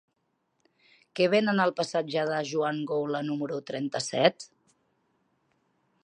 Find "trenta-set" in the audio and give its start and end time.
3.67-4.47